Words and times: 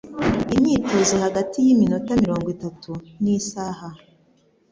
Imyitozo 0.55 1.15
hagati 1.25 1.57
y'iminota 1.65 2.11
mirongo 2.23 2.47
itatu 2.55 2.91
n'isaha 3.21 3.87